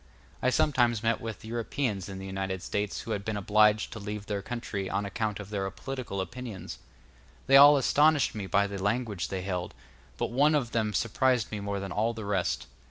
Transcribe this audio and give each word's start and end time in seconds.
I 0.41 0.49
sometimes 0.49 1.03
met 1.03 1.21
with 1.21 1.45
Europeans 1.45 2.09
in 2.09 2.17
the 2.17 2.25
United 2.25 2.63
States 2.63 3.01
who 3.01 3.11
had 3.11 3.23
been 3.23 3.37
obliged 3.37 3.93
to 3.93 3.99
leave 3.99 4.25
their 4.25 4.39
own 4.39 4.43
country 4.43 4.89
on 4.89 5.05
account 5.05 5.39
of 5.39 5.51
their 5.51 5.69
political 5.69 6.21
opinions. 6.21 6.79
They 7.45 7.55
all 7.55 7.77
astonished 7.77 8.33
me 8.33 8.47
by 8.47 8.65
the 8.65 8.81
language 8.81 9.27
they 9.27 9.43
held, 9.43 9.75
but 10.17 10.31
one 10.31 10.55
of 10.55 10.71
them 10.71 10.95
surprised 10.95 11.51
me 11.51 11.59
more 11.59 11.79
than 11.79 11.91
all 11.91 12.15
the 12.15 12.25
rest. 12.25 12.65